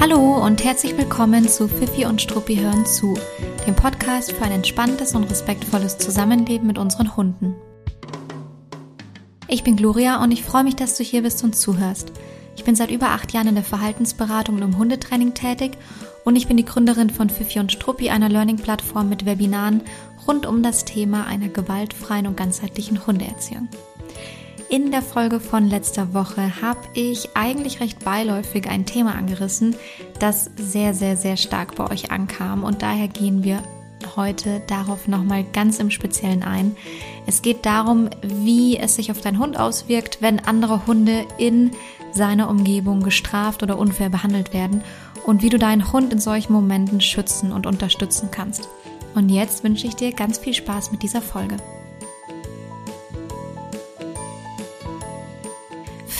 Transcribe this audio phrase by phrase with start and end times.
[0.00, 3.16] Hallo und herzlich willkommen zu Fifi und Struppi hören zu,
[3.66, 7.54] dem Podcast für ein entspanntes und respektvolles Zusammenleben mit unseren Hunden.
[9.46, 12.12] Ich bin Gloria und ich freue mich, dass du hier bist und zuhörst.
[12.56, 15.78] Ich bin seit über acht Jahren in der Verhaltensberatung und im Hundetraining tätig
[16.24, 19.82] und ich bin die Gründerin von Fifi und Struppi, einer Learning-Plattform mit Webinaren
[20.26, 23.68] rund um das Thema einer gewaltfreien und ganzheitlichen Hundeerziehung.
[24.70, 29.74] In der Folge von letzter Woche habe ich eigentlich recht beiläufig ein Thema angerissen,
[30.20, 33.64] das sehr, sehr, sehr stark bei euch ankam und daher gehen wir
[34.14, 36.76] heute darauf nochmal ganz im Speziellen ein.
[37.26, 41.72] Es geht darum, wie es sich auf deinen Hund auswirkt, wenn andere Hunde in
[42.12, 44.84] seiner Umgebung gestraft oder unfair behandelt werden
[45.26, 48.68] und wie du deinen Hund in solchen Momenten schützen und unterstützen kannst.
[49.16, 51.56] Und jetzt wünsche ich dir ganz viel Spaß mit dieser Folge.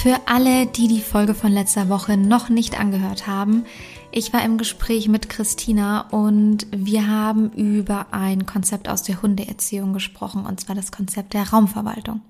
[0.03, 3.67] Für alle, die die Folge von letzter Woche noch nicht angehört haben,
[4.11, 9.93] ich war im Gespräch mit Christina und wir haben über ein Konzept aus der Hundeerziehung
[9.93, 12.23] gesprochen, und zwar das Konzept der Raumverwaltung.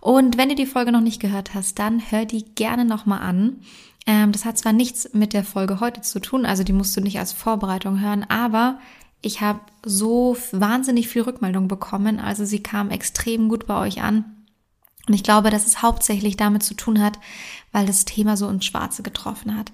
[0.00, 3.60] Und wenn du die Folge noch nicht gehört hast, dann hör die gerne nochmal an.
[4.06, 7.02] Ähm, das hat zwar nichts mit der Folge heute zu tun, also die musst du
[7.02, 8.78] nicht als Vorbereitung hören, aber
[9.20, 14.35] ich habe so wahnsinnig viel Rückmeldung bekommen, also sie kam extrem gut bei euch an.
[15.06, 17.18] Und ich glaube, dass es hauptsächlich damit zu tun hat,
[17.72, 19.72] weil das Thema so ins Schwarze getroffen hat.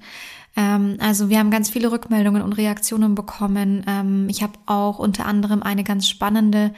[0.57, 3.85] Ähm, also wir haben ganz viele Rückmeldungen und Reaktionen bekommen.
[3.87, 6.73] Ähm, ich habe auch unter anderem eine ganz spannende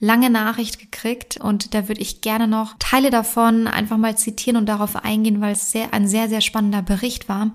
[0.00, 4.66] lange Nachricht gekriegt und da würde ich gerne noch Teile davon einfach mal zitieren und
[4.66, 7.50] darauf eingehen, weil es sehr, ein sehr, sehr spannender Bericht war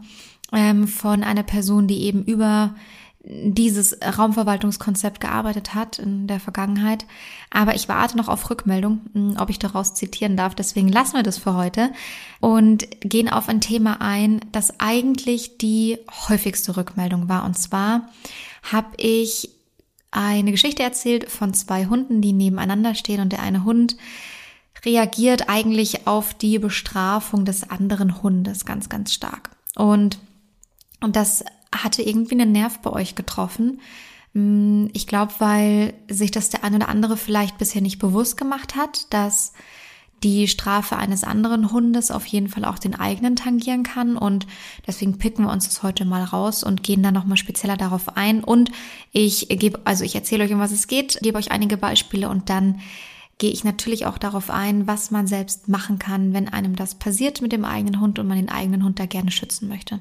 [0.51, 2.75] ähm, von einer Person, die eben über
[3.25, 7.05] dieses Raumverwaltungskonzept gearbeitet hat in der Vergangenheit.
[7.49, 10.55] Aber ich warte noch auf Rückmeldung, hm, ob ich daraus zitieren darf.
[10.55, 11.91] Deswegen lassen wir das für heute
[12.41, 17.45] und gehen auf ein Thema ein, das eigentlich die häufigste Rückmeldung war.
[17.45, 18.09] Und zwar
[18.71, 19.49] habe ich
[20.11, 23.95] eine Geschichte erzählt von zwei Hunden, die nebeneinander stehen und der eine Hund
[24.85, 29.49] reagiert eigentlich auf die Bestrafung des anderen Hundes ganz, ganz stark.
[29.75, 30.19] Und,
[30.99, 33.79] und das hatte irgendwie einen Nerv bei euch getroffen.
[34.33, 38.75] Mm, ich glaube, weil sich das der eine oder andere vielleicht bisher nicht bewusst gemacht
[38.75, 39.53] hat, dass
[40.23, 44.47] die Strafe eines anderen Hundes auf jeden Fall auch den eigenen tangieren kann und
[44.87, 48.43] deswegen picken wir uns das heute mal raus und gehen da nochmal spezieller darauf ein
[48.43, 48.71] und
[49.11, 52.49] ich gebe, also ich erzähle euch, um was es geht, gebe euch einige Beispiele und
[52.49, 52.79] dann
[53.37, 57.41] gehe ich natürlich auch darauf ein, was man selbst machen kann, wenn einem das passiert
[57.41, 59.99] mit dem eigenen Hund und man den eigenen Hund da gerne schützen möchte.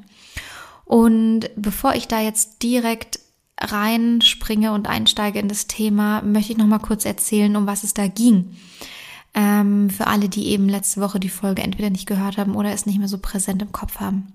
[0.84, 3.20] Und bevor ich da jetzt direkt
[3.60, 7.94] reinspringe und einsteige in das Thema, möchte ich noch mal kurz erzählen, um was es
[7.94, 8.56] da ging.
[9.34, 12.86] Ähm, für alle, die eben letzte Woche die Folge entweder nicht gehört haben oder es
[12.86, 14.32] nicht mehr so präsent im Kopf haben.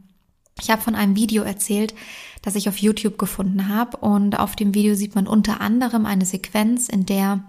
[0.59, 1.93] Ich habe von einem Video erzählt,
[2.41, 6.25] das ich auf YouTube gefunden habe und auf dem Video sieht man unter anderem eine
[6.25, 7.43] Sequenz, in der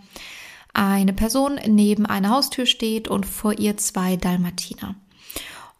[0.74, 4.94] eine Person neben einer Haustür steht und vor ihr zwei Dalmatiner.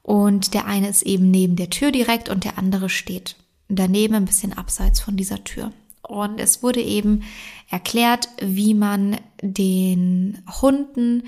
[0.09, 3.37] Und der eine ist eben neben der Tür direkt und der andere steht
[3.69, 5.71] daneben ein bisschen abseits von dieser Tür.
[6.01, 7.25] Und es wurde eben
[7.69, 11.25] erklärt, wie man den Hunden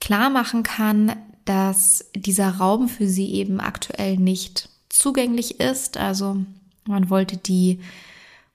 [0.00, 5.96] klar machen kann, dass dieser Raum für sie eben aktuell nicht zugänglich ist.
[5.96, 6.36] Also
[6.86, 7.80] man wollte die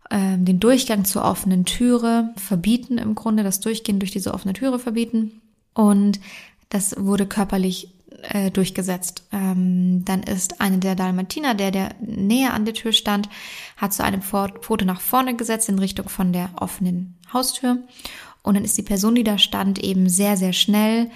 [0.10, 4.80] äh, den Durchgang zur offenen Türe verbieten, im Grunde das Durchgehen durch diese offene Türe
[4.80, 5.42] verbieten.
[5.74, 6.22] Und
[6.70, 7.90] das wurde körperlich
[8.24, 9.24] äh, durchgesetzt.
[9.32, 13.30] Ähm, dann ist eine der Dalmatiner, der der näher an der Tür stand,
[13.76, 17.78] hat zu einem Foto nach vorne gesetzt in Richtung von der offenen Haustür.
[18.44, 21.12] Und dann ist die Person, die da stand, eben sehr, sehr schnell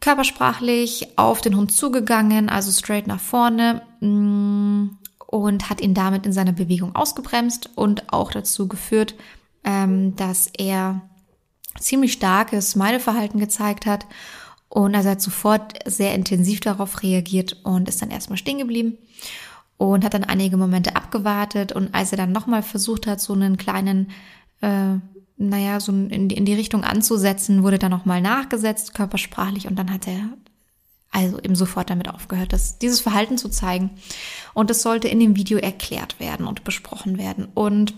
[0.00, 4.88] körpersprachlich auf den Hund zugegangen, also straight nach vorne mm,
[5.26, 9.14] und hat ihn damit in seiner Bewegung ausgebremst und auch dazu geführt,
[9.64, 11.00] ähm, dass er
[11.78, 14.06] ziemlich starkes Meideverhalten gezeigt hat
[14.74, 18.98] und also hat sofort sehr intensiv darauf reagiert und ist dann erstmal stehen geblieben
[19.76, 21.70] und hat dann einige Momente abgewartet.
[21.70, 24.10] Und als er dann nochmal versucht hat, so einen kleinen,
[24.62, 24.96] äh,
[25.36, 29.92] naja, so in die, in die Richtung anzusetzen, wurde dann nochmal nachgesetzt, körpersprachlich, und dann
[29.92, 30.30] hat er
[31.12, 33.90] also eben sofort damit aufgehört, das, dieses Verhalten zu zeigen.
[34.54, 37.46] Und es sollte in dem Video erklärt werden und besprochen werden.
[37.54, 37.94] Und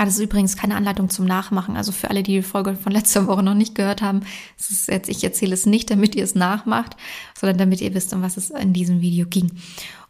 [0.00, 1.76] ja, das ist übrigens keine Anleitung zum Nachmachen.
[1.76, 4.22] Also für alle, die die Folge von letzter Woche noch nicht gehört haben,
[4.56, 6.96] jetzt, ich erzähle es nicht, damit ihr es nachmacht,
[7.38, 9.52] sondern damit ihr wisst, um was es in diesem Video ging.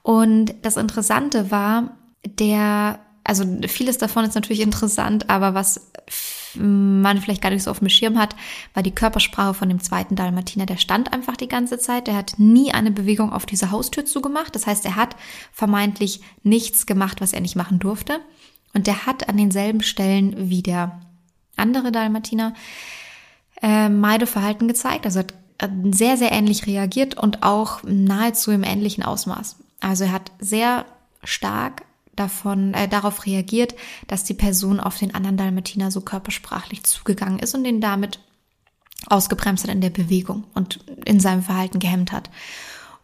[0.03, 5.91] Und das Interessante war, der, also vieles davon ist natürlich interessant, aber was
[6.55, 8.37] man vielleicht gar nicht so auf dem Schirm hat,
[8.75, 10.67] war die Körpersprache von dem zweiten Dalmatiner.
[10.67, 12.07] Der stand einfach die ganze Zeit.
[12.07, 14.55] Der hat nie eine Bewegung auf diese Haustür zugemacht.
[14.55, 15.17] Das heißt, er hat
[15.53, 18.21] vermeintlich nichts gemacht, was er nicht machen durfte.
[18.73, 21.01] Und der hat an denselben Stellen wie der
[21.57, 22.55] andere Dalmatiner
[23.63, 25.05] äh, Meideverhalten gezeigt.
[25.05, 25.35] Also hat
[25.91, 29.57] sehr, sehr ähnlich reagiert und auch nahezu im ähnlichen Ausmaß.
[29.81, 30.87] Also er hat sehr
[31.25, 31.85] stark
[32.17, 33.75] davon äh, darauf reagiert,
[34.07, 38.21] dass die Person auf den anderen Dalmatiner so körpersprachlich zugegangen ist und den damit
[39.07, 42.31] ausgebremst hat in der Bewegung und in seinem Verhalten gehemmt hat.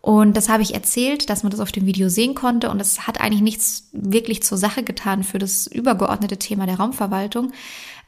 [0.07, 3.09] Und das habe ich erzählt, dass man das auf dem Video sehen konnte und es
[3.09, 7.51] hat eigentlich nichts wirklich zur Sache getan für das übergeordnete Thema der Raumverwaltung.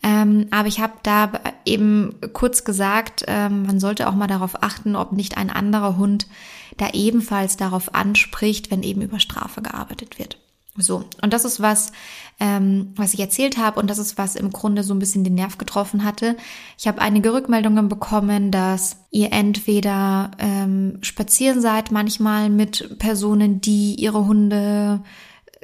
[0.05, 1.33] Ähm, aber ich habe da
[1.65, 6.29] eben kurz gesagt, ähm, man sollte auch mal darauf achten, ob nicht ein anderer Hund
[6.77, 10.39] da ebenfalls darauf anspricht, wenn eben über Strafe gearbeitet wird.
[10.81, 11.91] So, und das ist was,
[12.39, 15.35] ähm, was ich erzählt habe und das ist was im Grunde so ein bisschen den
[15.35, 16.37] Nerv getroffen hatte.
[16.79, 23.97] Ich habe einige Rückmeldungen bekommen, dass ihr entweder ähm, spazieren seid, manchmal mit Personen, die
[23.97, 25.03] ihre Hunde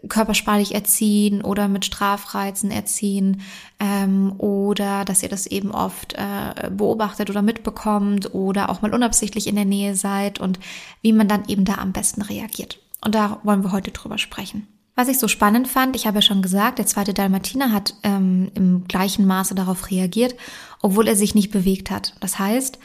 [0.09, 3.43] körpersprachlich erziehen oder mit Strafreizen erziehen
[3.79, 9.47] ähm, oder dass ihr das eben oft äh, beobachtet oder mitbekommt oder auch mal unabsichtlich
[9.47, 10.59] in der Nähe seid und
[11.03, 12.81] wie man dann eben da am besten reagiert.
[13.03, 14.67] Und da wollen wir heute drüber sprechen.
[14.97, 18.53] Was ich so spannend fand, ich habe ja schon gesagt, der zweite Dalmatiner hat ähm,
[18.55, 20.37] im gleichen Maße darauf reagiert,
[20.83, 22.15] obwohl er sich nicht bewegt hat.
[22.21, 22.79] Das heißt,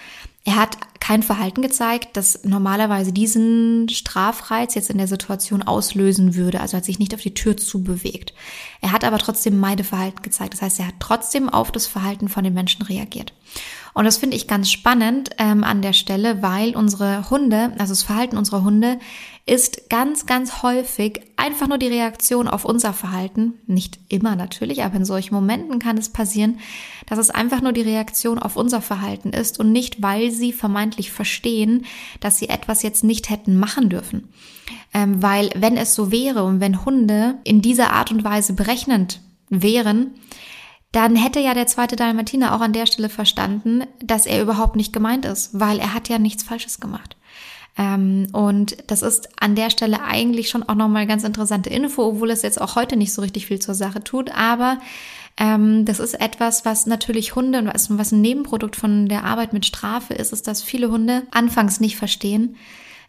[0.44, 6.62] er hat kein Verhalten gezeigt, das normalerweise diesen Strafreiz jetzt in der Situation auslösen würde.
[6.62, 8.34] Also hat sich nicht auf die Tür zubewegt.
[8.82, 10.54] Er hat aber trotzdem Meideverhalten gezeigt.
[10.54, 13.34] Das heißt, er hat trotzdem auf das Verhalten von den Menschen reagiert.
[13.94, 18.04] Und das finde ich ganz spannend ähm, an der Stelle, weil unsere Hunde, also das
[18.04, 19.00] Verhalten unserer Hunde,
[19.46, 23.56] ist ganz, ganz häufig einfach nur die Reaktion auf unser Verhalten.
[23.66, 26.60] Nicht immer natürlich, aber in solchen Momenten kann es passieren,
[27.08, 31.12] dass es einfach nur die Reaktion auf unser Verhalten ist und nicht, weil sie vermeintlich
[31.12, 31.86] verstehen,
[32.20, 34.30] dass sie etwas jetzt nicht hätten machen dürfen.
[34.94, 39.20] Ähm, weil wenn es so wäre und wenn Hunde in dieser Art und Weise berechnend
[39.50, 40.12] wären,
[40.92, 44.92] dann hätte ja der zweite Dalmatiner auch an der Stelle verstanden, dass er überhaupt nicht
[44.92, 47.16] gemeint ist, weil er hat ja nichts Falsches gemacht.
[47.78, 52.32] Ähm, und das ist an der Stelle eigentlich schon auch nochmal ganz interessante Info, obwohl
[52.32, 54.32] es jetzt auch heute nicht so richtig viel zur Sache tut.
[54.32, 54.80] Aber
[55.38, 59.66] ähm, das ist etwas, was natürlich Hunde, was, was ein Nebenprodukt von der Arbeit mit
[59.66, 62.58] Strafe ist, ist, dass viele Hunde anfangs nicht verstehen,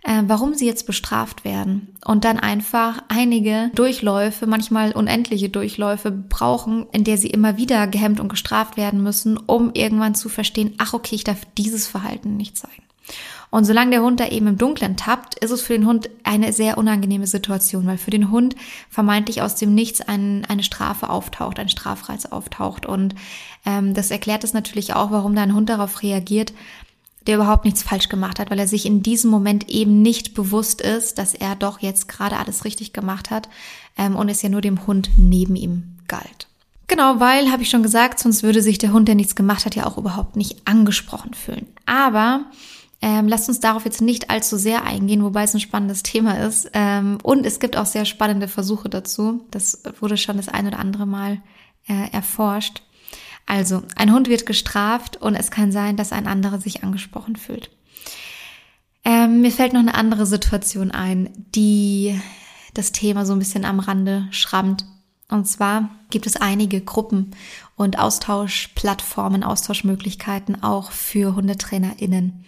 [0.02, 6.86] äh, warum sie jetzt bestraft werden und dann einfach einige Durchläufe, manchmal unendliche Durchläufe brauchen,
[6.92, 10.94] in der sie immer wieder gehemmt und gestraft werden müssen, um irgendwann zu verstehen, ach
[10.94, 12.82] okay, ich darf dieses Verhalten nicht zeigen.
[13.50, 16.52] Und solange der Hund da eben im Dunkeln tappt, ist es für den Hund eine
[16.52, 18.54] sehr unangenehme Situation, weil für den Hund
[18.88, 22.86] vermeintlich aus dem Nichts ein, eine Strafe auftaucht, ein Strafreiz auftaucht.
[22.86, 23.16] Und
[23.66, 26.52] ähm, das erklärt es natürlich auch, warum da ein Hund darauf reagiert,
[27.26, 30.80] der überhaupt nichts falsch gemacht hat, weil er sich in diesem Moment eben nicht bewusst
[30.80, 33.48] ist, dass er doch jetzt gerade alles richtig gemacht hat
[33.98, 36.48] ähm, und es ja nur dem Hund neben ihm galt.
[36.86, 39.76] Genau, weil, habe ich schon gesagt, sonst würde sich der Hund, der nichts gemacht hat,
[39.76, 41.66] ja auch überhaupt nicht angesprochen fühlen.
[41.86, 42.46] Aber
[43.02, 46.70] ähm, lasst uns darauf jetzt nicht allzu sehr eingehen, wobei es ein spannendes Thema ist.
[46.74, 49.44] Ähm, und es gibt auch sehr spannende Versuche dazu.
[49.50, 51.40] Das wurde schon das ein oder andere Mal
[51.86, 52.82] äh, erforscht.
[53.50, 57.68] Also, ein Hund wird gestraft und es kann sein, dass ein anderer sich angesprochen fühlt.
[59.04, 62.16] Ähm, mir fällt noch eine andere Situation ein, die
[62.74, 64.84] das Thema so ein bisschen am Rande schrammt.
[65.28, 67.32] Und zwar gibt es einige Gruppen
[67.74, 72.44] und Austauschplattformen, Austauschmöglichkeiten auch für HundetrainerInnen.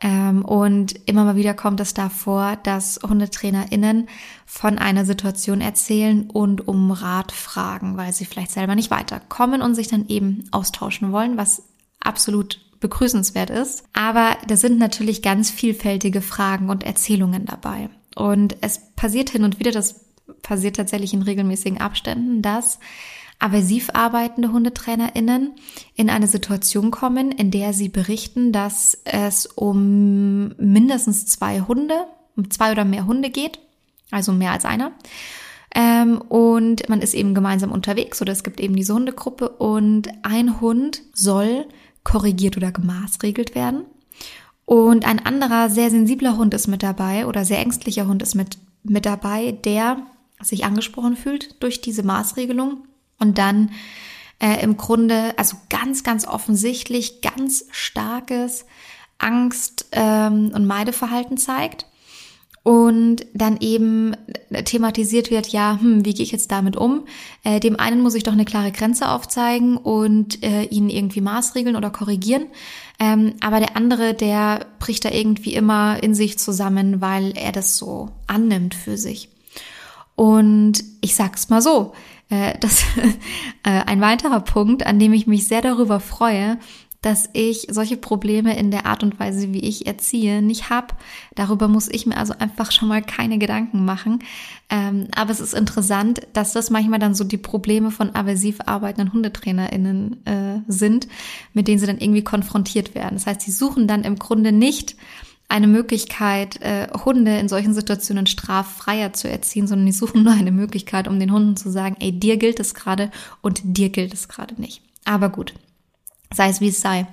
[0.00, 4.08] Ähm, und immer mal wieder kommt es davor, dass HundetrainerInnen
[4.46, 9.74] von einer Situation erzählen und um Rat fragen, weil sie vielleicht selber nicht weiterkommen und
[9.74, 11.62] sich dann eben austauschen wollen, was
[12.00, 13.84] absolut begrüßenswert ist.
[13.92, 17.90] Aber da sind natürlich ganz vielfältige Fragen und Erzählungen dabei.
[18.16, 20.06] Und es passiert hin und wieder, das
[20.42, 22.78] passiert tatsächlich in regelmäßigen Abständen, dass
[23.40, 25.54] aversiv arbeitende HundetrainerInnen
[25.94, 32.06] in eine Situation kommen, in der sie berichten, dass es um mindestens zwei Hunde,
[32.36, 33.58] um zwei oder mehr Hunde geht,
[34.10, 34.92] also mehr als einer.
[35.74, 40.60] Ähm, und man ist eben gemeinsam unterwegs oder es gibt eben diese Hundegruppe und ein
[40.60, 41.66] Hund soll
[42.04, 43.84] korrigiert oder gemaßregelt werden.
[44.64, 48.58] Und ein anderer sehr sensibler Hund ist mit dabei oder sehr ängstlicher Hund ist mit,
[48.82, 49.98] mit dabei, der
[50.42, 52.84] sich angesprochen fühlt durch diese Maßregelung
[53.20, 53.70] und dann
[54.40, 58.64] äh, im Grunde, also ganz, ganz offensichtlich, ganz starkes
[59.18, 61.86] Angst ähm, und Meideverhalten zeigt.
[62.62, 64.14] und dann eben
[64.64, 67.06] thematisiert wird, ja, hm, wie gehe ich jetzt damit um?
[67.42, 71.76] Äh, dem einen muss ich doch eine klare Grenze aufzeigen und äh, ihn irgendwie maßregeln
[71.76, 72.48] oder korrigieren.
[72.98, 77.78] Ähm, aber der andere, der bricht da irgendwie immer in sich zusammen, weil er das
[77.78, 79.30] so annimmt für sich.
[80.14, 81.94] Und ich sag's mal so,
[82.30, 82.82] äh, das
[83.64, 86.58] äh, ein weiterer Punkt, an dem ich mich sehr darüber freue,
[87.02, 90.88] dass ich solche Probleme in der Art und Weise, wie ich erziehe, nicht habe.
[91.34, 94.18] Darüber muss ich mir also einfach schon mal keine Gedanken machen.
[94.68, 99.14] Ähm, aber es ist interessant, dass das manchmal dann so die Probleme von aversiv arbeitenden
[99.14, 101.08] HundetrainerInnen äh, sind,
[101.54, 103.14] mit denen sie dann irgendwie konfrontiert werden.
[103.14, 104.94] Das heißt, sie suchen dann im Grunde nicht
[105.50, 110.52] eine Möglichkeit, äh, Hunde in solchen Situationen straffreier zu erziehen, sondern die suchen nur eine
[110.52, 113.10] Möglichkeit, um den Hunden zu sagen, ey, dir gilt es gerade
[113.42, 114.82] und dir gilt es gerade nicht.
[115.04, 115.54] Aber gut,
[116.32, 117.06] sei es wie es sei.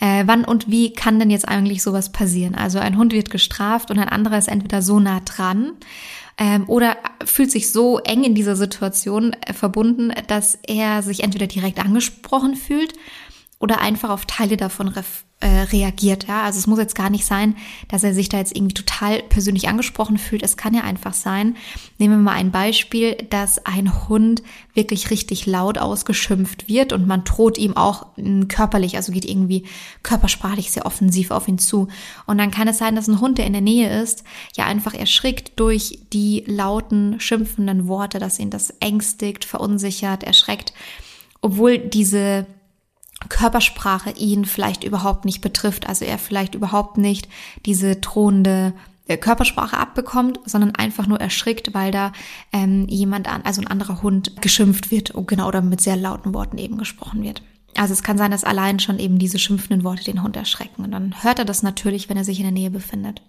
[0.00, 2.54] Äh, wann und wie kann denn jetzt eigentlich sowas passieren?
[2.54, 5.72] Also ein Hund wird gestraft und ein anderer ist entweder so nah dran
[6.36, 11.46] ähm, oder fühlt sich so eng in dieser Situation äh, verbunden, dass er sich entweder
[11.46, 12.92] direkt angesprochen fühlt
[13.60, 14.92] oder einfach auf Teile davon
[15.40, 16.26] äh, reagiert.
[16.28, 17.56] Ja, also es muss jetzt gar nicht sein,
[17.88, 20.42] dass er sich da jetzt irgendwie total persönlich angesprochen fühlt.
[20.44, 21.56] Es kann ja einfach sein.
[21.98, 24.42] Nehmen wir mal ein Beispiel, dass ein Hund
[24.74, 28.06] wirklich richtig laut ausgeschimpft wird und man droht ihm auch
[28.48, 29.64] körperlich, also geht irgendwie
[30.04, 31.88] körpersprachlich sehr offensiv auf ihn zu.
[32.26, 34.22] Und dann kann es sein, dass ein Hund, der in der Nähe ist,
[34.56, 40.72] ja einfach erschrickt durch die lauten, schimpfenden Worte, dass ihn das ängstigt, verunsichert, erschreckt,
[41.40, 42.46] obwohl diese
[43.28, 47.28] Körpersprache ihn vielleicht überhaupt nicht betrifft, also er vielleicht überhaupt nicht
[47.66, 48.74] diese drohende
[49.08, 52.12] äh, Körpersprache abbekommt, sondern einfach nur erschrickt, weil da
[52.52, 56.32] ähm, jemand an, also ein anderer Hund geschimpft wird, oh, genau, oder mit sehr lauten
[56.34, 57.42] Worten eben gesprochen wird.
[57.74, 60.84] Also es kann sein, dass allein schon eben diese schimpfenden Worte den Hund erschrecken.
[60.84, 63.22] Und dann hört er das natürlich, wenn er sich in der Nähe befindet.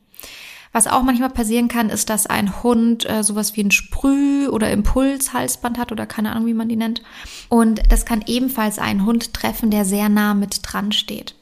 [0.71, 4.71] Was auch manchmal passieren kann, ist, dass ein Hund äh, sowas wie ein Sprüh- oder
[4.71, 7.01] Impulshalsband hat oder keine Ahnung, wie man die nennt.
[7.49, 11.35] Und das kann ebenfalls einen Hund treffen, der sehr nah mit dran steht.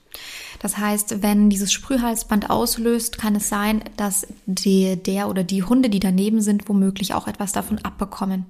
[0.60, 5.90] Das heißt, wenn dieses Sprühhalsband auslöst, kann es sein, dass die, der oder die Hunde,
[5.90, 8.46] die daneben sind, womöglich auch etwas davon abbekommen.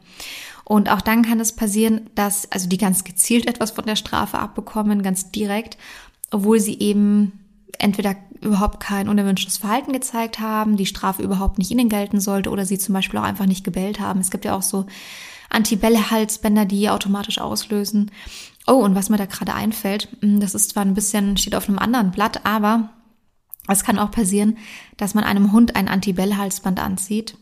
[0.64, 4.40] Und auch dann kann es passieren, dass, also die ganz gezielt etwas von der Strafe
[4.40, 5.78] abbekommen, ganz direkt,
[6.32, 7.47] obwohl sie eben
[7.80, 12.66] entweder überhaupt kein unerwünschtes Verhalten gezeigt haben, die Strafe überhaupt nicht ihnen gelten sollte oder
[12.66, 14.20] sie zum Beispiel auch einfach nicht gebellt haben.
[14.20, 14.86] Es gibt ja auch so
[15.50, 18.12] Anti-Bälle-Halsbänder, die automatisch auslösen.
[18.68, 21.70] Oh, und was mir da gerade einfällt, hm, das ist zwar ein bisschen, steht auf
[21.70, 22.90] einem anderen Blatt, aber
[23.68, 24.58] es kann auch passieren,
[24.98, 27.38] dass man einem Hund ein Anti-Bell-Halsband anzieht.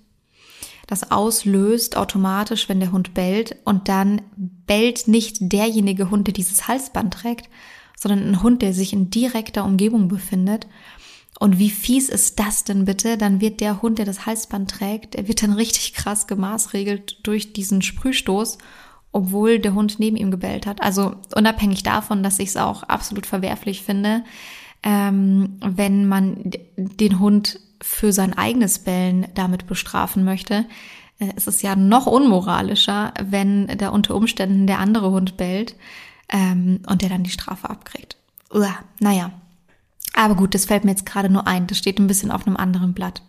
[0.88, 6.68] Das auslöst automatisch, wenn der Hund bellt und dann bellt nicht derjenige Hund, der dieses
[6.68, 7.50] Halsband trägt,
[7.98, 10.68] sondern ein Hund, der sich in direkter Umgebung befindet.
[11.40, 13.18] Und wie fies ist das denn bitte?
[13.18, 17.52] Dann wird der Hund, der das Halsband trägt, der wird dann richtig krass gemaßregelt durch
[17.52, 18.58] diesen Sprühstoß,
[19.12, 20.82] obwohl der Hund neben ihm gebellt hat.
[20.82, 24.24] Also unabhängig davon, dass ich es auch absolut verwerflich finde,
[24.84, 30.66] ähm, wenn man den Hund für sein eigenes Bellen damit bestrafen möchte.
[31.20, 35.76] Äh, es ist ja noch unmoralischer, wenn da unter Umständen der andere Hund bellt
[36.30, 38.18] ähm, und der dann die Strafe abkriegt.
[38.52, 39.32] Uah, naja,
[40.14, 41.68] aber gut, das fällt mir jetzt gerade nur ein.
[41.68, 43.22] Das steht ein bisschen auf einem anderen Blatt.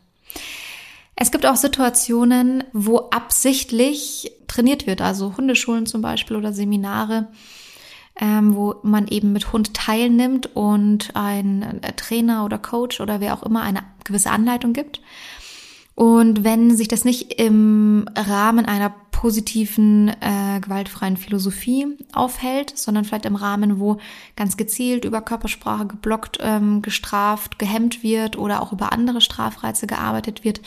[1.17, 7.29] Es gibt auch Situationen, wo absichtlich trainiert wird, also Hundeschulen zum Beispiel oder Seminare,
[8.21, 13.43] ähm, wo man eben mit Hund teilnimmt und ein Trainer oder Coach oder wer auch
[13.43, 15.00] immer eine gewisse Anleitung gibt.
[15.97, 23.25] Und wenn sich das nicht im Rahmen einer positiven, äh, gewaltfreien Philosophie aufhält, sondern vielleicht
[23.25, 23.97] im Rahmen, wo
[24.37, 30.45] ganz gezielt über Körpersprache geblockt, ähm, gestraft, gehemmt wird oder auch über andere Strafreize gearbeitet
[30.45, 30.61] wird,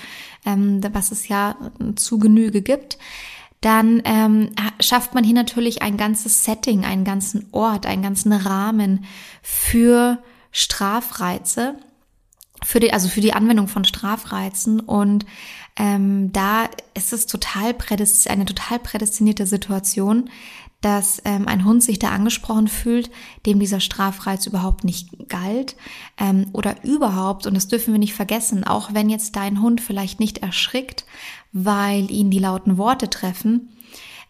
[0.48, 1.56] ähm, was es ja
[1.96, 2.98] zu Genüge gibt,
[3.62, 9.06] dann ähm, schafft man hier natürlich ein ganzes Setting, einen ganzen Ort, einen ganzen Rahmen
[9.44, 10.18] für
[10.52, 11.76] Strafreize,
[12.64, 14.80] für die, also für die Anwendung von Strafreizen.
[14.80, 15.26] Und
[15.78, 17.76] ähm, da ist es total
[18.28, 20.30] eine total prädestinierte Situation,
[20.82, 23.12] dass ähm, ein Hund sich da angesprochen fühlt,
[23.46, 25.76] dem dieser Strafreiz überhaupt nicht galt
[26.18, 30.22] ähm, oder überhaupt, und das dürfen wir nicht vergessen, auch wenn jetzt dein Hund vielleicht
[30.22, 31.06] nicht erschrickt,
[31.52, 33.70] weil ihn die lauten Worte treffen,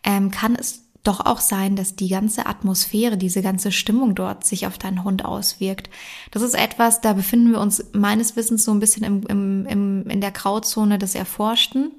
[0.03, 4.67] ähm, kann es doch auch sein, dass die ganze Atmosphäre, diese ganze Stimmung dort sich
[4.67, 5.89] auf deinen Hund auswirkt.
[6.31, 10.09] Das ist etwas, da befinden wir uns meines Wissens so ein bisschen im, im, im,
[10.09, 11.91] in der Grauzone des Erforschten.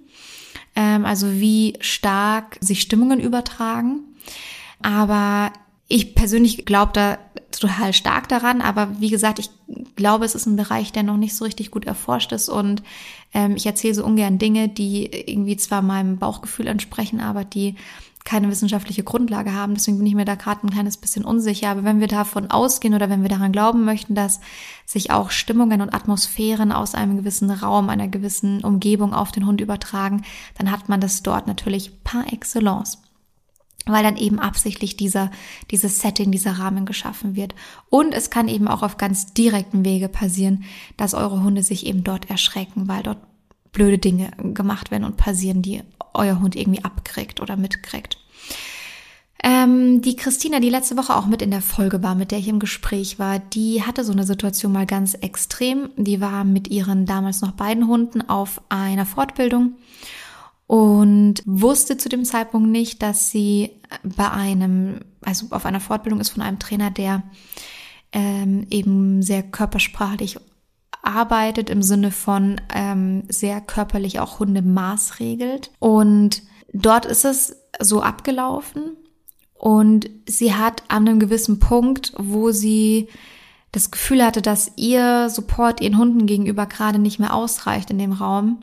[0.76, 4.00] Ähm, also wie stark sich Stimmungen übertragen.
[4.82, 5.52] Aber
[5.90, 7.18] ich persönlich glaube da
[7.50, 9.50] total stark daran, aber wie gesagt, ich
[9.96, 12.82] glaube, es ist ein Bereich, der noch nicht so richtig gut erforscht ist und
[13.34, 17.74] ähm, ich erzähle so ungern Dinge, die irgendwie zwar meinem Bauchgefühl entsprechen, aber die
[18.24, 19.74] keine wissenschaftliche Grundlage haben.
[19.74, 21.70] Deswegen bin ich mir da gerade ein kleines bisschen unsicher.
[21.70, 24.40] Aber wenn wir davon ausgehen oder wenn wir daran glauben möchten, dass
[24.84, 29.62] sich auch Stimmungen und Atmosphären aus einem gewissen Raum, einer gewissen Umgebung auf den Hund
[29.62, 30.22] übertragen,
[30.58, 32.98] dann hat man das dort natürlich par excellence
[33.86, 35.30] weil dann eben absichtlich dieser,
[35.70, 37.54] dieses Setting, dieser Rahmen geschaffen wird.
[37.88, 40.64] Und es kann eben auch auf ganz direkten Wege passieren,
[40.96, 43.18] dass eure Hunde sich eben dort erschrecken, weil dort
[43.72, 45.82] blöde Dinge gemacht werden und passieren, die
[46.12, 48.18] euer Hund irgendwie abkriegt oder mitkriegt.
[49.42, 52.48] Ähm, die Christina, die letzte Woche auch mit in der Folge war, mit der ich
[52.48, 55.90] im Gespräch war, die hatte so eine Situation mal ganz extrem.
[55.96, 59.76] Die war mit ihren damals noch beiden Hunden auf einer Fortbildung
[60.70, 63.72] und wusste zu dem Zeitpunkt nicht, dass sie
[64.04, 67.24] bei einem, also auf einer Fortbildung ist von einem Trainer, der
[68.12, 70.38] ähm, eben sehr körpersprachlich
[71.02, 75.72] arbeitet im Sinne von ähm, sehr körperlich auch Hunde maßregelt.
[75.80, 78.96] Und dort ist es so abgelaufen
[79.54, 83.08] und sie hat an einem gewissen Punkt, wo sie
[83.72, 88.12] das Gefühl hatte, dass ihr Support ihren Hunden gegenüber gerade nicht mehr ausreicht in dem
[88.12, 88.62] Raum,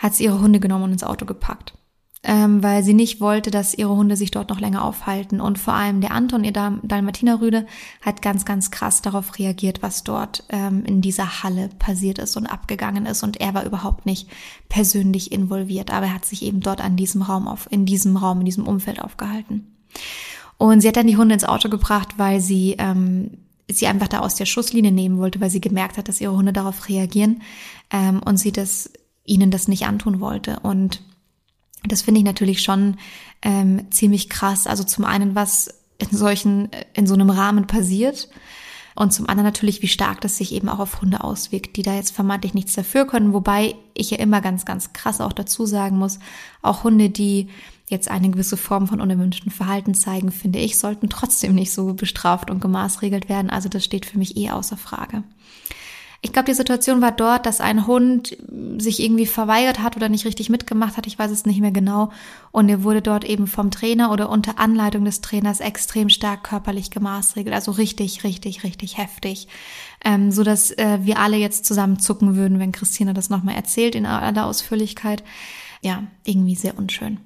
[0.00, 1.74] hat sie ihre Hunde genommen und ins Auto gepackt.
[2.22, 5.40] Ähm, weil sie nicht wollte, dass ihre Hunde sich dort noch länger aufhalten.
[5.40, 7.64] Und vor allem der Anton, ihr Dalmatinerrüde,
[8.02, 12.46] hat ganz, ganz krass darauf reagiert, was dort ähm, in dieser Halle passiert ist und
[12.46, 13.22] abgegangen ist.
[13.22, 14.28] Und er war überhaupt nicht
[14.68, 18.40] persönlich involviert, aber er hat sich eben dort an diesem Raum auf, in diesem Raum,
[18.40, 19.74] in diesem Umfeld aufgehalten.
[20.58, 23.30] Und sie hat dann die Hunde ins Auto gebracht, weil sie ähm,
[23.72, 26.52] sie einfach da aus der Schusslinie nehmen wollte, weil sie gemerkt hat, dass ihre Hunde
[26.52, 27.42] darauf reagieren
[27.90, 28.90] ähm, und sie das
[29.24, 30.60] ihnen das nicht antun wollte.
[30.60, 31.02] Und
[31.84, 32.96] das finde ich natürlich schon
[33.42, 34.66] ähm, ziemlich krass.
[34.66, 38.28] Also zum einen, was in solchen, in so einem Rahmen passiert.
[38.96, 41.94] Und zum anderen natürlich, wie stark das sich eben auch auf Hunde auswirkt, die da
[41.94, 43.32] jetzt vermeintlich nichts dafür können.
[43.32, 46.18] Wobei ich ja immer ganz, ganz krass auch dazu sagen muss,
[46.60, 47.48] auch Hunde, die
[47.88, 52.50] jetzt eine gewisse Form von unerwünschten Verhalten zeigen, finde ich, sollten trotzdem nicht so bestraft
[52.50, 53.50] und gemaßregelt werden.
[53.50, 55.24] Also das steht für mich eh außer Frage.
[56.22, 58.36] Ich glaube, die Situation war dort, dass ein Hund
[58.76, 61.06] sich irgendwie verweigert hat oder nicht richtig mitgemacht hat.
[61.06, 62.10] Ich weiß es nicht mehr genau.
[62.52, 66.90] Und er wurde dort eben vom Trainer oder unter Anleitung des Trainers extrem stark körperlich
[66.90, 67.54] gemaßregelt.
[67.54, 69.48] Also richtig, richtig, richtig heftig.
[70.04, 73.94] Ähm, so dass äh, wir alle jetzt zusammen zucken würden, wenn Christina das nochmal erzählt
[73.94, 75.24] in aller Ausführlichkeit.
[75.80, 77.18] Ja, irgendwie sehr unschön.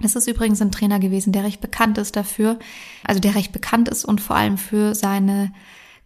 [0.00, 2.58] Das ist übrigens ein Trainer gewesen, der recht bekannt ist dafür,
[3.04, 5.52] also der recht bekannt ist und vor allem für seine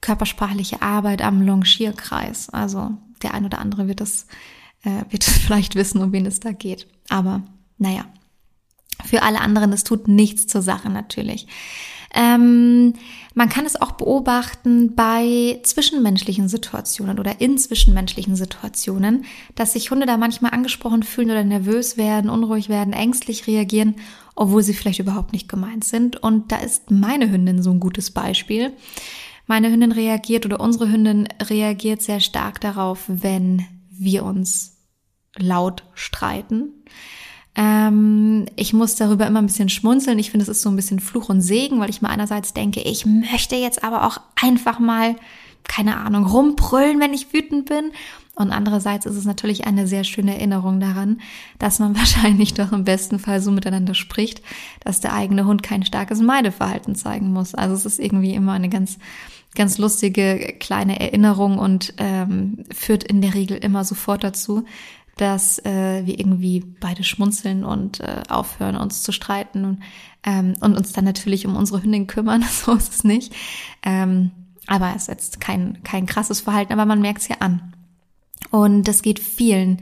[0.03, 2.51] körpersprachliche Arbeit am Longierkreis.
[2.51, 2.91] Also
[3.23, 4.27] der ein oder andere wird das,
[4.83, 6.87] äh, wird es vielleicht wissen, um wen es da geht.
[7.09, 7.43] Aber
[7.79, 8.05] naja,
[9.05, 11.47] für alle anderen, es tut nichts zur Sache natürlich.
[12.15, 12.93] Ähm,
[13.35, 20.05] man kann es auch beobachten bei zwischenmenschlichen Situationen oder in zwischenmenschlichen Situationen, dass sich Hunde
[20.05, 23.95] da manchmal angesprochen fühlen oder nervös werden, unruhig werden, ängstlich reagieren,
[24.35, 26.23] obwohl sie vielleicht überhaupt nicht gemeint sind.
[26.23, 28.73] Und da ist meine Hündin so ein gutes Beispiel.
[29.47, 34.77] Meine Hündin reagiert oder unsere Hündin reagiert sehr stark darauf, wenn wir uns
[35.37, 36.85] laut streiten.
[37.55, 40.19] Ähm, ich muss darüber immer ein bisschen schmunzeln.
[40.19, 42.81] Ich finde, es ist so ein bisschen Fluch und Segen, weil ich mir einerseits denke,
[42.81, 45.17] ich möchte jetzt aber auch einfach mal,
[45.65, 47.93] keine Ahnung, rumbrüllen, wenn ich wütend bin.
[48.35, 51.21] Und andererseits ist es natürlich eine sehr schöne Erinnerung daran,
[51.59, 54.42] dass man wahrscheinlich doch im besten Fall so miteinander spricht,
[54.81, 57.55] dass der eigene Hund kein starkes Meideverhalten zeigen muss.
[57.55, 58.99] Also es ist irgendwie immer eine ganz
[59.55, 64.64] ganz lustige kleine Erinnerung und ähm, führt in der Regel immer sofort dazu,
[65.16, 69.81] dass äh, wir irgendwie beide schmunzeln und äh, aufhören, uns zu streiten und,
[70.25, 72.45] ähm, und uns dann natürlich um unsere Hündin kümmern.
[72.51, 73.35] So ist es nicht.
[73.83, 74.31] Ähm,
[74.66, 77.75] aber es ist jetzt kein, kein krasses Verhalten, aber man merkt es ja an.
[78.51, 79.79] Und das geht vielen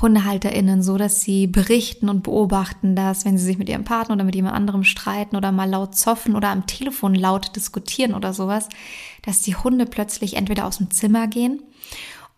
[0.00, 4.24] HundehalterInnen so, dass sie berichten und beobachten, dass wenn sie sich mit ihrem Partner oder
[4.24, 8.68] mit jemand anderem streiten oder mal laut zoffen oder am Telefon laut diskutieren oder sowas,
[9.22, 11.62] dass die Hunde plötzlich entweder aus dem Zimmer gehen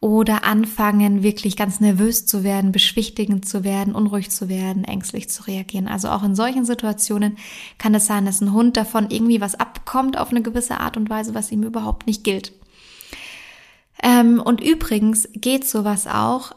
[0.01, 5.43] oder anfangen, wirklich ganz nervös zu werden, beschwichtigend zu werden, unruhig zu werden, ängstlich zu
[5.49, 5.89] reagieren.
[5.89, 7.37] Also auch in solchen Situationen
[7.79, 11.11] kann es sein, dass ein Hund davon irgendwie was abkommt auf eine gewisse Art und
[11.11, 12.53] Weise, was ihm überhaupt nicht gilt.
[14.03, 16.53] Ähm, und übrigens geht sowas auch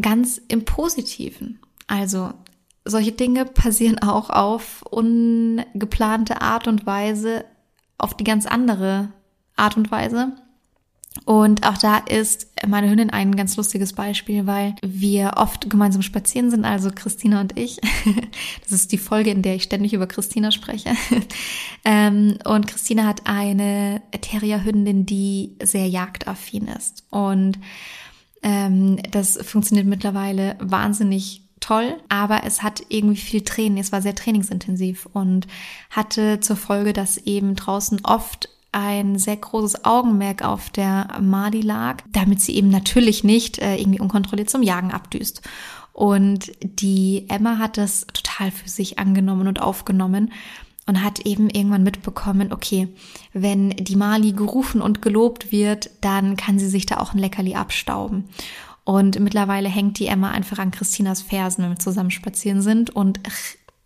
[0.00, 1.60] ganz im Positiven.
[1.86, 2.32] Also
[2.84, 7.44] solche Dinge passieren auch auf ungeplante Art und Weise,
[7.98, 9.12] auf die ganz andere
[9.56, 10.32] Art und Weise.
[11.24, 16.50] Und auch da ist meine Hündin ein ganz lustiges Beispiel, weil wir oft gemeinsam spazieren
[16.50, 17.78] sind, also Christina und ich.
[18.62, 20.90] Das ist die Folge, in der ich ständig über Christina spreche.
[21.82, 27.04] Ähm, und Christina hat eine Terrierhündin, die sehr jagdaffin ist.
[27.08, 27.58] Und
[28.42, 34.14] ähm, das funktioniert mittlerweile wahnsinnig toll, aber es hat irgendwie viel Training, es war sehr
[34.14, 35.46] trainingsintensiv und
[35.88, 42.02] hatte zur Folge, dass eben draußen oft ein sehr großes Augenmerk auf der Mali lag,
[42.12, 45.42] damit sie eben natürlich nicht äh, irgendwie unkontrolliert zum Jagen abdüst.
[45.92, 50.32] Und die Emma hat das total für sich angenommen und aufgenommen
[50.86, 52.88] und hat eben irgendwann mitbekommen, okay,
[53.32, 57.54] wenn die Mali gerufen und gelobt wird, dann kann sie sich da auch ein Leckerli
[57.54, 58.24] abstauben.
[58.84, 63.20] Und mittlerweile hängt die Emma einfach an Christinas Fersen, wenn wir zusammen spazieren sind und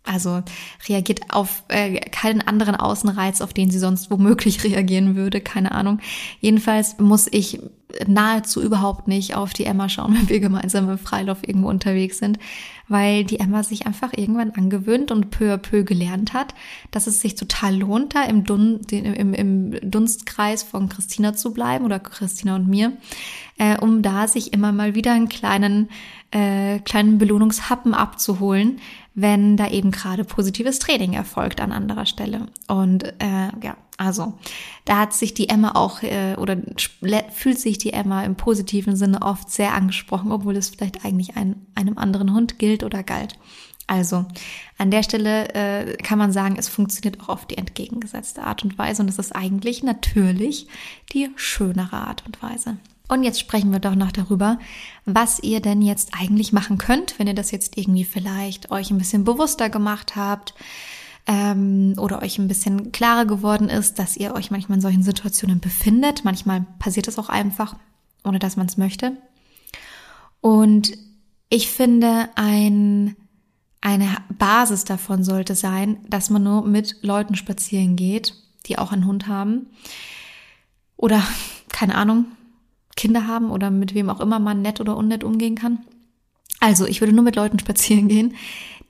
[0.05, 0.43] also
[0.87, 5.99] reagiert auf äh, keinen anderen Außenreiz, auf den sie sonst womöglich reagieren würde, keine Ahnung.
[6.39, 7.59] Jedenfalls muss ich
[8.07, 12.39] nahezu überhaupt nicht auf die Emma schauen, wenn wir gemeinsam im Freilauf irgendwo unterwegs sind,
[12.87, 16.53] weil die Emma sich einfach irgendwann angewöhnt und peu à peu gelernt hat,
[16.91, 21.85] dass es sich total lohnt, da im, Dun im, im Dunstkreis von Christina zu bleiben
[21.85, 22.93] oder Christina und mir,
[23.57, 25.89] äh, um da sich immer mal wieder einen kleinen,
[26.35, 28.81] äh, kleinen Belohnungshappen abzuholen,
[29.13, 32.47] wenn da eben gerade positives Training erfolgt an anderer Stelle.
[32.67, 34.37] Und äh, ja, also
[34.83, 36.57] da hat sich die Emma auch äh, oder
[37.31, 41.65] fühlt sich die Emma im positiven Sinne oft sehr angesprochen, obwohl es vielleicht eigentlich ein,
[41.73, 43.39] einem anderen Hund gilt oder galt.
[43.87, 44.25] Also
[44.77, 48.77] an der Stelle äh, kann man sagen, es funktioniert auch auf die entgegengesetzte Art und
[48.77, 50.67] Weise und es ist eigentlich natürlich
[51.13, 52.77] die schönere Art und Weise.
[53.07, 54.57] Und jetzt sprechen wir doch noch darüber,
[55.05, 58.97] was ihr denn jetzt eigentlich machen könnt, wenn ihr das jetzt irgendwie vielleicht euch ein
[58.97, 60.55] bisschen bewusster gemacht habt
[61.27, 65.59] ähm, oder euch ein bisschen klarer geworden ist, dass ihr euch manchmal in solchen Situationen
[65.59, 66.25] befindet.
[66.25, 67.75] Manchmal passiert es auch einfach,
[68.23, 69.13] ohne dass man es möchte.
[70.41, 70.97] Und
[71.49, 73.15] ich finde, ein,
[73.81, 78.33] eine Basis davon sollte sein, dass man nur mit Leuten spazieren geht,
[78.65, 79.67] die auch einen Hund haben.
[80.97, 81.21] Oder,
[81.69, 82.25] keine Ahnung,
[82.95, 85.79] Kinder haben oder mit wem auch immer man nett oder unnett umgehen kann.
[86.59, 88.35] Also, ich würde nur mit Leuten spazieren gehen,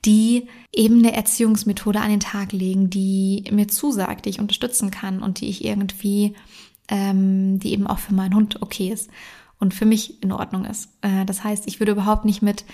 [0.04, 5.22] die eben eine Erziehungsmethode an den Tag legen, die mir zusagt, die ich unterstützen kann
[5.22, 6.34] und die ich irgendwie,
[6.88, 9.10] ähm, die eben auch für meinen Hund okay ist
[9.58, 10.90] und für mich in Ordnung ist.
[11.00, 12.64] Äh, das heißt, ich würde überhaupt nicht mit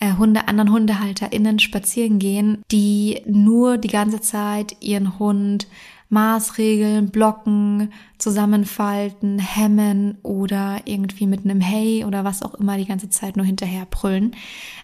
[0.00, 5.68] äh, Hunde, anderen HundehalterInnen spazieren gehen, die nur die ganze Zeit ihren Hund
[6.12, 13.08] Maßregeln, blocken, zusammenfalten, hemmen oder irgendwie mit einem Hey oder was auch immer die ganze
[13.08, 14.36] Zeit nur hinterher brüllen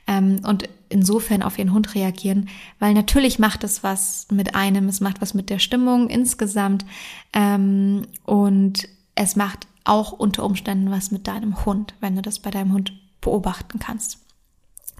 [0.06, 5.00] ähm, und insofern auf ihren Hund reagieren, weil natürlich macht es was mit einem, es
[5.00, 6.86] macht was mit der Stimmung insgesamt
[7.34, 12.50] ähm, und es macht auch unter Umständen was mit deinem Hund, wenn du das bei
[12.50, 14.18] deinem Hund beobachten kannst.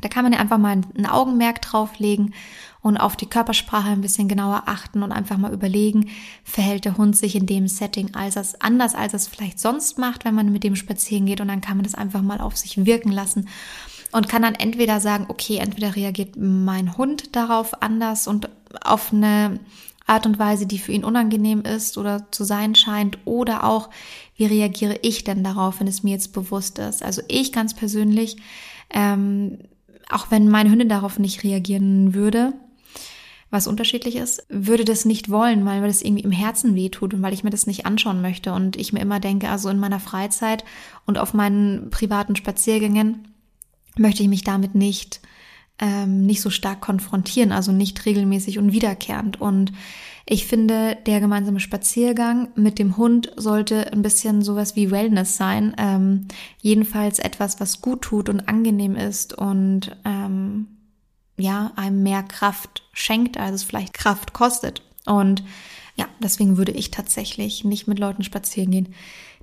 [0.02, 2.34] Da kann man ja einfach mal ein Augenmerk drauflegen
[2.80, 6.08] und auf die Körpersprache ein bisschen genauer achten und einfach mal überlegen,
[6.44, 10.34] verhält der Hund sich in dem Setting als anders, als es vielleicht sonst macht, wenn
[10.34, 13.12] man mit dem spazieren geht und dann kann man das einfach mal auf sich wirken
[13.12, 13.48] lassen
[14.12, 18.48] und kann dann entweder sagen, okay, entweder reagiert mein Hund darauf anders und
[18.82, 19.60] auf eine
[20.06, 23.90] Art und Weise, die für ihn unangenehm ist oder zu sein scheint, oder auch,
[24.36, 27.02] wie reagiere ich denn darauf, wenn es mir jetzt bewusst ist.
[27.02, 28.38] Also ich ganz persönlich
[28.90, 29.58] ähm,
[30.08, 32.54] auch wenn meine Hündin darauf nicht reagieren würde,
[33.50, 37.22] was unterschiedlich ist, würde das nicht wollen, weil mir das irgendwie im Herzen wehtut und
[37.22, 40.00] weil ich mir das nicht anschauen möchte und ich mir immer denke, also in meiner
[40.00, 40.64] Freizeit
[41.06, 43.28] und auf meinen privaten Spaziergängen
[43.96, 45.20] möchte ich mich damit nicht
[45.80, 49.72] ähm, nicht so stark konfrontieren, also nicht regelmäßig und wiederkehrend und
[50.30, 55.74] ich finde, der gemeinsame Spaziergang mit dem Hund sollte ein bisschen sowas wie Wellness sein.
[55.78, 56.26] Ähm,
[56.60, 60.66] jedenfalls etwas, was gut tut und angenehm ist und ähm,
[61.38, 64.82] ja, einem mehr Kraft schenkt, als es vielleicht Kraft kostet.
[65.06, 65.42] Und
[65.96, 68.94] ja, deswegen würde ich tatsächlich nicht mit Leuten spazieren gehen,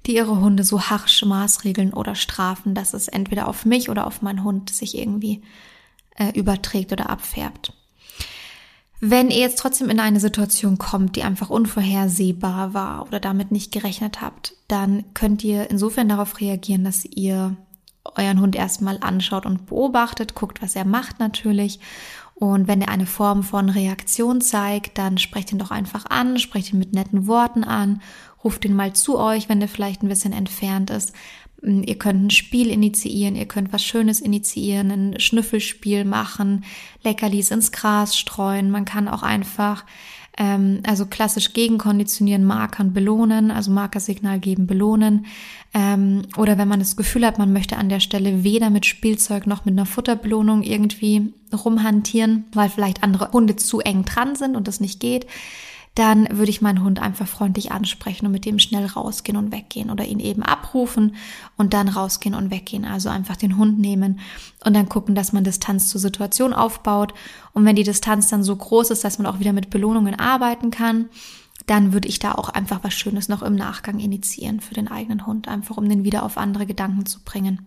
[0.05, 4.21] die ihre Hunde so harsch maßregeln oder strafen, dass es entweder auf mich oder auf
[4.21, 5.41] meinen Hund sich irgendwie
[6.15, 7.73] äh, überträgt oder abfärbt.
[9.01, 13.71] Wenn ihr jetzt trotzdem in eine Situation kommt, die einfach unvorhersehbar war oder damit nicht
[13.71, 17.57] gerechnet habt, dann könnt ihr insofern darauf reagieren, dass ihr
[18.15, 21.79] euren Hund erstmal anschaut und beobachtet, guckt, was er macht natürlich.
[22.35, 26.73] Und wenn er eine Form von Reaktion zeigt, dann sprecht ihn doch einfach an, sprecht
[26.73, 28.01] ihn mit netten Worten an,
[28.43, 31.13] ruft ihn mal zu euch, wenn er vielleicht ein bisschen entfernt ist.
[31.61, 36.65] Mm, ihr könnt ein Spiel initiieren, ihr könnt was Schönes initiieren, ein Schnüffelspiel machen,
[37.03, 38.69] Leckerlis ins Gras streuen.
[38.69, 39.85] Man kann auch einfach
[40.37, 45.25] Ähm, also klassisch gegenkonditionieren, Markern belohnen, also Markersignal geben, belohnen.
[45.73, 49.47] Ähm, oder wenn man das Gefühl hat, man möchte an der Stelle weder mit Spielzeug
[49.47, 54.67] noch mit einer Futterbelohnung irgendwie rumhantieren, weil vielleicht andere Hunde zu eng dran sind und
[54.67, 55.25] das nicht geht,
[55.95, 59.89] dann würde ich meinen Hund einfach freundlich ansprechen und mit dem schnell rausgehen und weggehen
[59.89, 61.15] oder ihn eben abrufen
[61.55, 62.83] und dann rausgehen und weggehen.
[62.83, 64.19] Also einfach den Hund nehmen
[64.65, 67.13] und dann gucken, dass man Distanz zur Situation aufbaut.
[67.53, 70.69] Und wenn die Distanz dann so groß ist, dass man auch wieder mit Belohnungen arbeiten
[70.69, 71.09] kann,
[71.65, 75.25] dann würde ich da auch einfach was Schönes noch im Nachgang initiieren für den eigenen
[75.25, 77.65] Hund, einfach um den wieder auf andere Gedanken zu bringen.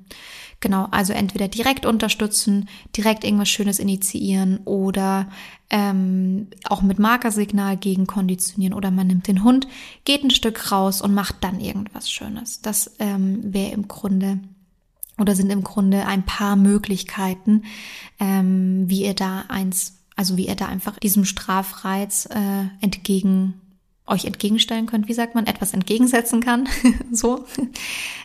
[0.61, 5.29] Genau, also entweder direkt unterstützen, direkt irgendwas Schönes initiieren oder
[5.71, 9.69] ähm, auch mit Markersignal gegenkonditionieren oder man nimmt den Hund,
[10.05, 12.61] geht ein Stück raus und macht dann irgendwas Schönes.
[12.61, 14.41] Das ähm, wäre im Grunde
[15.17, 17.63] oder sind im Grunde ein paar Möglichkeiten,
[18.19, 23.61] ähm, wie ihr da eins, also wie ihr da einfach diesem Strafreiz äh, entgegen
[24.09, 26.69] euch entgegenstellen könnt, wie sagt man, etwas entgegensetzen kann,
[27.13, 27.45] so,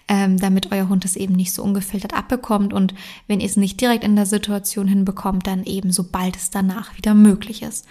[0.07, 2.93] ähm, damit euer Hund es eben nicht so ungefiltert abbekommt und
[3.27, 7.13] wenn ihr es nicht direkt in der Situation hinbekommt, dann eben sobald es danach wieder
[7.13, 7.85] möglich ist.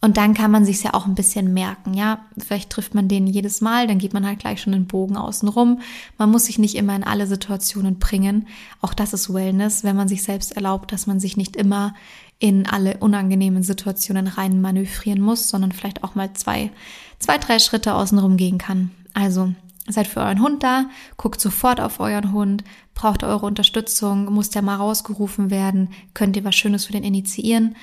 [0.00, 2.20] Und dann kann man sich ja auch ein bisschen merken, ja.
[2.38, 5.48] Vielleicht trifft man den jedes Mal, dann geht man halt gleich schon den Bogen außen
[5.48, 5.80] rum.
[6.18, 8.46] Man muss sich nicht immer in alle Situationen bringen.
[8.80, 11.94] Auch das ist Wellness, wenn man sich selbst erlaubt, dass man sich nicht immer
[12.38, 16.70] in alle unangenehmen Situationen rein manövrieren muss, sondern vielleicht auch mal zwei,
[17.18, 18.92] zwei, drei Schritte außenrum gehen kann.
[19.14, 19.52] Also
[19.88, 20.84] seid für euren Hund da,
[21.16, 22.62] guckt sofort auf euren Hund,
[22.94, 27.74] braucht eure Unterstützung, muss der mal rausgerufen werden, könnt ihr was Schönes für den initiieren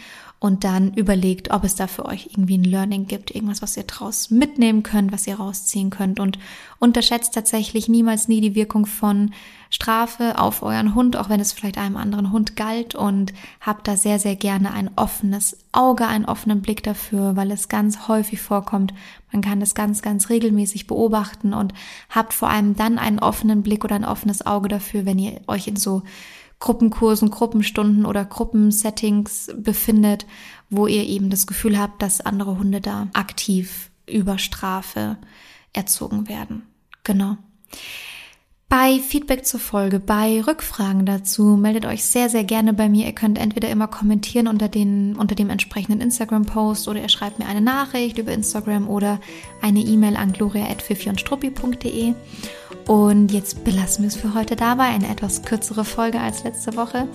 [0.46, 3.84] und dann überlegt, ob es da für euch irgendwie ein Learning gibt, irgendwas, was ihr
[3.84, 6.38] draus mitnehmen könnt, was ihr rausziehen könnt und
[6.78, 9.32] unterschätzt tatsächlich niemals nie die Wirkung von
[9.72, 13.98] Strafe auf euren Hund, auch wenn es vielleicht einem anderen Hund galt und habt da
[13.98, 18.94] sehr, sehr gerne ein offenes Auge, einen offenen Blick dafür, weil es ganz häufig vorkommt.
[19.32, 21.74] Man kann das ganz, ganz regelmäßig beobachten und
[22.12, 25.68] habt vor allem dann einen offenen Blick oder ein offenes Auge dafür, wenn ihr euch
[25.68, 26.04] in so
[26.60, 30.26] Gruppenkursen, Gruppenstunden oder Gruppensettings befindet,
[30.70, 35.18] wo ihr eben das Gefühl habt, dass andere Hunde da aktiv über Strafe
[35.74, 36.64] erzogen werden.
[37.04, 37.38] Genau.
[38.68, 43.06] Bei Feedback zur Folge, bei Rückfragen dazu, meldet euch sehr, sehr gerne bei mir.
[43.06, 47.46] Ihr könnt entweder immer kommentieren unter, den, unter dem entsprechenden Instagram-Post oder ihr schreibt mir
[47.46, 49.20] eine Nachricht über Instagram oder
[49.62, 51.20] eine E-Mail an gloria.fifi und
[53.36, 54.86] jetzt belassen wir es für heute dabei.
[54.86, 57.08] Eine etwas kürzere Folge als letzte Woche.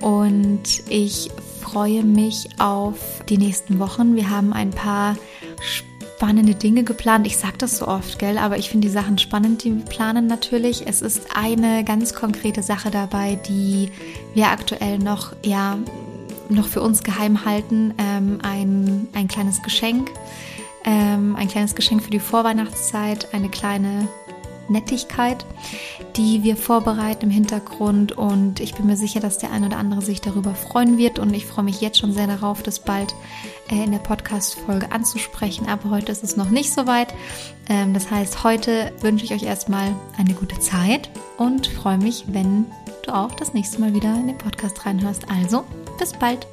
[0.00, 2.96] Und ich freue mich auf
[3.28, 4.16] die nächsten Wochen.
[4.16, 5.16] Wir haben ein paar
[5.60, 7.26] spannende Dinge geplant.
[7.26, 8.38] Ich sage das so oft, gell?
[8.38, 10.86] Aber ich finde die Sachen spannend, die wir planen natürlich.
[10.86, 13.90] Es ist eine ganz konkrete Sache dabei, die
[14.34, 15.78] wir aktuell noch, ja,
[16.48, 17.94] noch für uns geheim halten.
[17.98, 20.10] Ähm, ein, ein kleines Geschenk.
[20.84, 23.32] Ähm, ein kleines Geschenk für die Vorweihnachtszeit.
[23.32, 24.08] Eine kleine
[24.68, 25.44] Nettigkeit,
[26.16, 28.12] die wir vorbereiten im Hintergrund.
[28.12, 31.18] Und ich bin mir sicher, dass der ein oder andere sich darüber freuen wird.
[31.18, 33.14] Und ich freue mich jetzt schon sehr darauf, das bald
[33.70, 35.68] äh, in der Podcast-Folge anzusprechen.
[35.68, 37.14] Aber heute ist es noch nicht so weit.
[37.68, 42.66] Ähm, das heißt, heute wünsche ich euch erstmal eine gute Zeit und freue mich, wenn
[43.04, 45.24] du auch das nächste Mal wieder in den Podcast reinhörst.
[45.30, 45.64] Also,
[45.98, 46.46] bis bald.